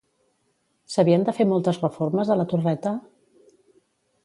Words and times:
S'havien 0.93 1.25
de 1.27 1.35
fer 1.41 1.47
moltes 1.51 1.79
reformes 1.85 2.33
a 2.33 2.39
la 2.41 2.47
torreta? 2.55 2.97